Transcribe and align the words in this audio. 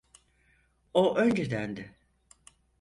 O 0.93 1.17
öncedendi. 1.17 1.95